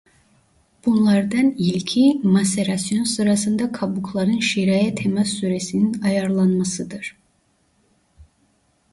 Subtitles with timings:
[0.85, 7.15] Bunlardan ilki maserasyon sırasında kabukların şıraya temas süresinin ayarlanmasıdır.